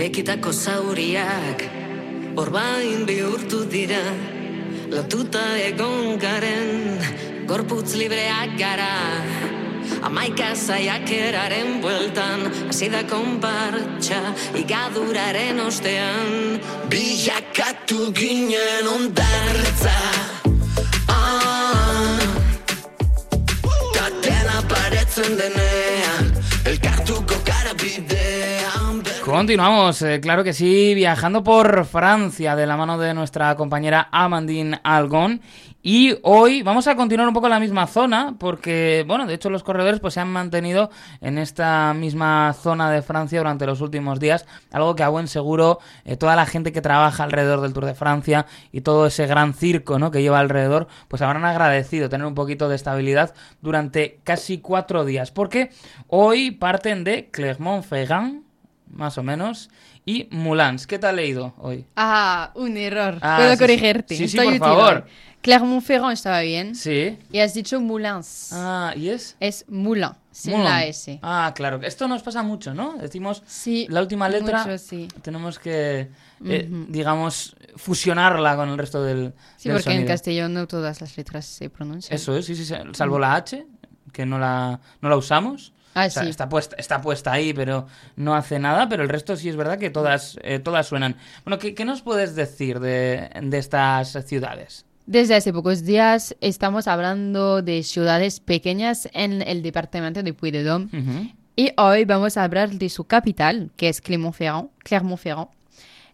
[0.00, 1.60] Irekitako zauriak
[2.40, 4.00] Orbain bihurtu dira
[4.88, 7.02] Lotuta egon garen
[7.44, 8.94] Gorputz libreak gara
[10.08, 14.22] Amaika zaiak eraren bueltan Azida konpartxa
[14.62, 16.56] Igaduraren ostean.
[16.88, 19.98] Bilakatu ginen ondartza
[21.12, 22.24] ah,
[23.92, 26.32] Katena paretzen denean
[26.72, 33.14] Elkartuko gara bidean Continuamos, eh, claro que sí, viajando por Francia de la mano de
[33.14, 35.40] nuestra compañera Amandine Algon.
[35.82, 39.48] Y hoy vamos a continuar un poco en la misma zona, porque, bueno, de hecho
[39.48, 44.18] los corredores pues se han mantenido en esta misma zona de Francia durante los últimos
[44.18, 47.86] días, algo que a buen seguro eh, toda la gente que trabaja alrededor del Tour
[47.86, 50.10] de Francia y todo ese gran circo ¿no?
[50.10, 55.30] que lleva alrededor, pues habrán agradecido tener un poquito de estabilidad durante casi cuatro días,
[55.30, 55.70] porque
[56.08, 58.49] hoy parten de Clermont-Ferrand,
[58.92, 59.70] más o menos,
[60.04, 60.86] y Moulins.
[60.86, 61.84] ¿Qué te ha leído hoy?
[61.96, 63.18] Ah, un error.
[63.22, 64.16] Ah, Puedo sí, corregirte.
[64.16, 65.04] Sí, sí, Estoy por útil favor.
[65.06, 65.10] hoy.
[65.42, 66.74] Clermont-Ferrand estaba bien.
[66.74, 67.16] Sí.
[67.32, 68.50] Y has dicho Moulins.
[68.52, 69.36] Ah, ¿y es?
[69.40, 70.68] Es Moulin, sin Moulin.
[70.68, 71.18] la S.
[71.22, 71.80] Ah, claro.
[71.82, 72.94] Esto nos pasa mucho, ¿no?
[72.98, 75.08] Decimos Sí, la última letra, mucho, sí.
[75.22, 76.10] tenemos que,
[76.44, 76.86] eh, Ujú.
[76.88, 80.08] digamos, fusionarla con el resto del, Sí, del porque en sonido.
[80.08, 82.14] castellano todas las letras se pronuncian.
[82.14, 82.74] Eso es, sí, sí, sí.
[82.92, 83.66] Salvo la H,
[84.12, 85.72] que no la, no la usamos.
[85.94, 86.28] Ah, O sea, sí.
[86.30, 88.88] está, puesta, está puesta ahí, pero no hace nada.
[88.88, 91.16] Pero el resto sí es verdad que todas, eh, todas suenan.
[91.44, 94.86] Bueno, ¿qué, qué nos puedes decir de, de estas ciudades?
[95.06, 101.72] Desde hace pocos días estamos hablando de ciudades pequeñas en el departamento de Puy-de-Dôme y
[101.76, 104.68] hoy vamos a hablar de su capital, que es Clermont-Ferrand.
[104.84, 105.48] Clermont-Ferrand.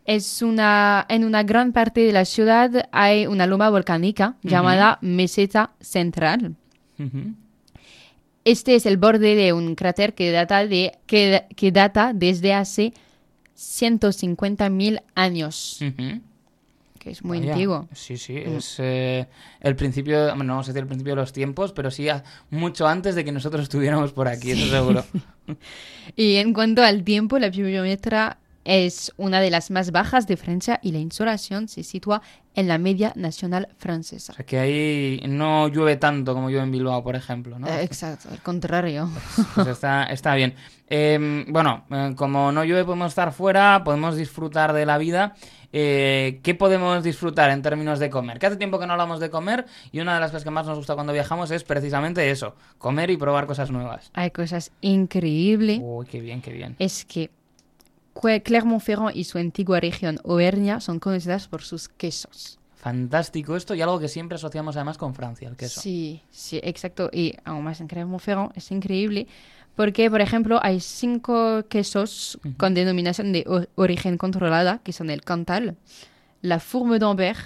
[0.06, 5.72] Es una, en una gran parte de la ciudad hay una loma volcánica llamada Meseta
[5.80, 6.54] Central.
[8.46, 12.92] Este es el borde de un cráter que data, de, que, que data desde hace
[13.56, 16.20] 150.000 años, Ujú.
[16.98, 17.52] que es muy Vaya.
[17.52, 17.88] antiguo.
[17.92, 18.56] Sí, sí, Mm.
[18.56, 19.26] es eh,
[19.60, 22.22] el principio, bueno, no vamos a decir el principio de los tiempos, pero sí a-
[22.50, 25.04] mucho antes de que nosotros estuviéramos por aquí, eso seguro.
[26.16, 30.80] Y en cuanto al tiempo, la pluviometría es una de las más bajas de Francia
[30.82, 32.20] y la insolación se sitúa
[32.56, 34.32] en la media nacional francesa.
[34.32, 37.68] O sea, que ahí no llueve tanto como llueve en Bilbao, por ejemplo, ¿no?
[37.68, 39.08] Eh, exacto, al contrario.
[39.54, 40.54] Pues está, está bien.
[40.88, 45.34] Eh, bueno, eh, como no llueve, podemos estar fuera, podemos disfrutar de la vida.
[45.72, 48.38] Eh, ¿Qué podemos disfrutar en términos de comer?
[48.38, 50.66] Que hace tiempo que no hablamos de comer y una de las cosas que más
[50.66, 54.10] nos gusta cuando viajamos es precisamente eso, comer y probar cosas nuevas.
[54.14, 55.80] Hay cosas increíbles.
[55.82, 56.76] Uy, qué bien, qué bien.
[56.78, 57.30] Es que
[58.20, 62.58] Clermont-Ferrand y su antigua región Auvernia son conocidas por sus quesos.
[62.76, 65.80] Fantástico esto y algo que siempre asociamos además con Francia, el queso.
[65.80, 67.10] Sí, sí, exacto.
[67.12, 69.26] Y aún más en Clermont-Ferrand es increíble
[69.74, 75.76] porque, por ejemplo, hay cinco quesos con denominación de origen controlada, que son el Cantal,
[76.40, 77.40] la Fourme d'Ambert,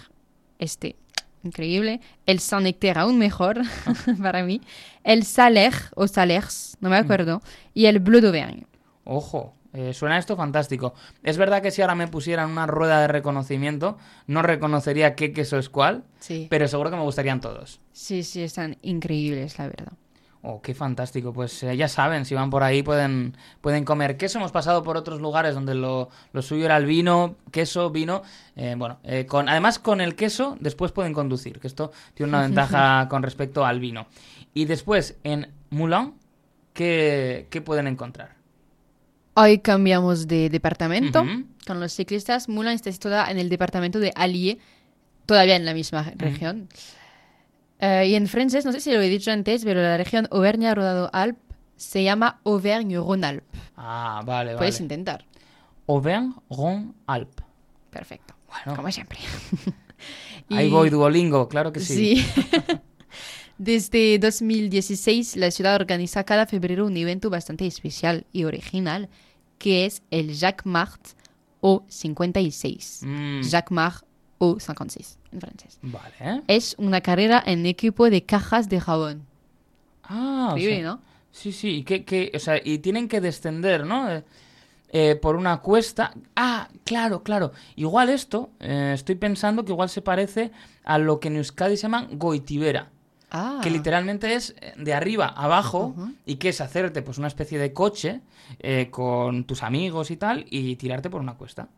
[0.59, 0.95] este,
[1.43, 3.63] increíble, el Saint-Nectaire, aún mejor
[4.23, 4.61] para mí,
[5.03, 7.43] el Saler o Salers, no me acuerdo,
[7.75, 8.67] y el Bleu d'Auvergne.
[9.05, 10.95] Ojo, eh, suena esto fantástico.
[11.23, 15.59] Es verdad que si ahora me pusieran una rueda de reconocimiento, no reconocería qué queso
[15.59, 16.47] es cuál, Sí.
[16.51, 17.81] pero seguro que me gustarían todos.
[17.93, 19.93] Sí, sí, están increíbles, la verdad.
[20.43, 21.35] Oh, qué fantástico.
[21.35, 24.39] Pues eh, ya saben, si van por ahí pueden, pueden comer queso.
[24.39, 28.23] Hemos pasado por otros lugares donde lo, lo suyo era el vino, queso, vino.
[28.57, 32.41] Eh, bueno, eh, con, además con el queso después pueden conducir, que esto tiene una
[32.47, 34.07] ventaja con respecto al vino.
[34.55, 36.15] Y después en Moulin,
[36.73, 38.40] ¿qué, qué pueden encontrar?
[39.43, 41.23] Hoy cambiamos de departamento.
[41.23, 41.45] Ujú.
[41.67, 44.59] Con los ciclistas, Moulin está situada en el departamento de Allier,
[45.27, 46.69] todavía en la misma región.
[47.79, 51.39] Eh, y en francés, no sé si lo he dicho antes, pero la región Auvernia-Rodado-Alp
[51.77, 53.61] se llama Auvergne-Rhône-Alpes.
[53.77, 54.59] Ah, vale, vale.
[54.59, 55.25] Puedes intentar.
[55.87, 57.47] Auvergne-Rhône-Alpes.
[57.91, 58.35] Perfecto.
[58.49, 59.19] Bueno, Como siempre.
[60.51, 62.17] ahí Y- voy, Duolingo, claro que sí.
[62.17, 62.27] Sí.
[63.59, 69.09] Desde 2016, la ciudad organiza cada febrero un evento bastante especial y original,
[69.61, 71.01] que es el Jacques Mart
[71.61, 73.03] o 56.
[73.05, 74.05] Mm, Jacques Mart
[74.39, 75.79] o 56 en francés.
[75.83, 76.43] Vale.
[76.49, 79.27] Es una carrera en equipo de cajas de jabón.
[80.03, 81.01] Ah, o Increíble, sea, ¿no?
[81.31, 84.11] Sí, sí, y, que, que- o sea, y tienen que descender, ¿no?
[84.11, 84.25] Eh,
[84.93, 86.13] eh, por una cuesta.
[86.35, 87.53] Ah, claro, claro.
[87.77, 90.51] Igual esto, eh, estoy pensando que igual se parece
[90.85, 92.91] a lo que en Euskadi se llama goitibera,
[93.31, 95.95] Ah, que literalmente es eh, de arriba abajo
[96.27, 98.21] y que es hacerte pues una especie de coche
[98.61, 101.69] eh, con tus amigos y tal y tirarte por una cuesta.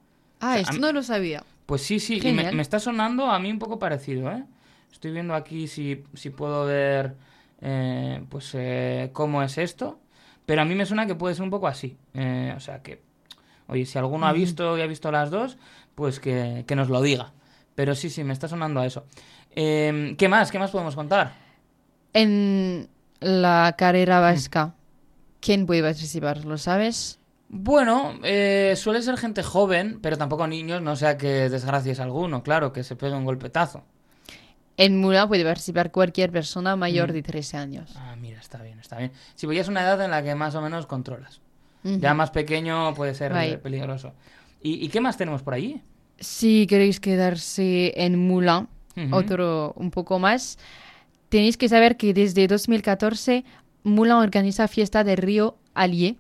[0.40, 1.42] ah sea, esto mí- no lo sabía.
[1.66, 4.44] Pues sí, sí, y me, está sonando a mí un poco parecido, ¿eh?
[4.92, 7.14] Estoy viendo aquí si, si puedo ver,
[7.60, 9.98] eh, pues, eh, cómo es esto.
[10.44, 11.96] Pero a mí me suena que puede ser un poco así.
[12.14, 13.00] Eh, o sea, que
[13.68, 15.56] Oye, si alguno ha visto y ha visto las dos,
[15.94, 17.32] pues que, que nos lo diga.
[17.74, 19.06] Pero sí, sí, me está sonando a eso.
[19.54, 20.50] Eh, ¿Qué más?
[20.50, 21.32] ¿Qué más podemos contar?
[22.12, 22.88] En
[23.20, 24.74] la carrera vasca,
[25.40, 26.44] ¿quién puede participar?
[26.44, 27.18] ¿Lo sabes?
[27.48, 32.72] Bueno, eh, suele ser gente joven, pero tampoco niños, no sea que desgracies alguno, claro,
[32.72, 33.84] que se pegue un golpetazo.
[34.78, 37.92] En Mula puede participar cualquier persona mayor de 13 años.
[37.96, 39.12] Ah, mira, está bien, está bien.
[39.34, 41.40] Si pues ya es una edad en la que más o menos controlas.
[41.84, 44.14] Ya más pequeño puede ser eh, peligroso.
[44.62, 45.82] ¿Y, y qué más tenemos por allí?
[46.22, 48.68] Si queréis quedarse en Moulin,
[49.10, 50.56] otro un poco más,
[51.28, 53.44] tenéis que saber que desde 2014
[53.82, 56.14] Moulin organiza fiesta del río Allier.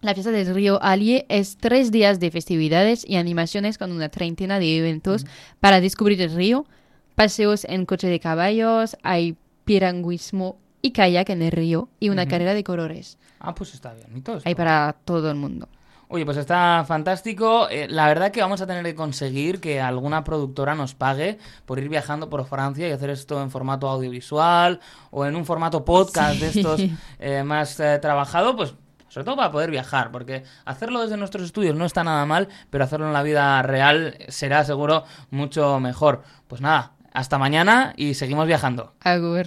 [0.00, 4.58] La fiesta del río Allier es tres días de festividades y animaciones con una treintena
[4.58, 5.26] de eventos
[5.60, 6.66] para descubrir el río,
[7.14, 12.54] paseos en coche de caballos, hay piragüismo y kayak en el río y una carrera
[12.54, 13.18] de colores.
[13.38, 14.08] Ah, pues está bien.
[14.16, 14.48] ¿y todo esto?
[14.48, 15.68] Hay para todo el mundo.
[16.10, 17.68] Oye, pues está fantástico.
[17.68, 21.78] Eh, la verdad que vamos a tener que conseguir que alguna productora nos pague por
[21.78, 26.40] ir viajando por Francia y hacer esto en formato audiovisual o en un formato podcast
[26.40, 26.80] de estos
[27.18, 28.74] eh, más eh, trabajado, pues
[29.08, 32.84] sobre todo para poder viajar, porque hacerlo desde nuestros estudios no está nada mal, pero
[32.84, 36.22] hacerlo en la vida real será seguro mucho mejor.
[36.46, 38.94] Pues nada, hasta mañana y seguimos viajando.
[39.00, 39.46] Agur.